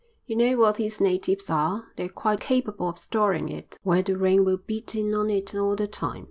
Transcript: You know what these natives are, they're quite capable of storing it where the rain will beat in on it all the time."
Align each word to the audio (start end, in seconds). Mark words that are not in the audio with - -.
You 0.25 0.35
know 0.35 0.57
what 0.57 0.77
these 0.77 0.99
natives 0.99 1.47
are, 1.51 1.89
they're 1.95 2.09
quite 2.09 2.39
capable 2.39 2.89
of 2.89 2.97
storing 2.97 3.49
it 3.49 3.77
where 3.83 4.01
the 4.01 4.17
rain 4.17 4.43
will 4.43 4.57
beat 4.57 4.95
in 4.95 5.13
on 5.13 5.29
it 5.29 5.53
all 5.53 5.75
the 5.75 5.85
time." 5.87 6.19